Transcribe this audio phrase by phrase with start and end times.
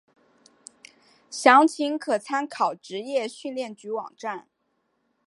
[1.29, 4.47] 详情可参考职业训练局网站。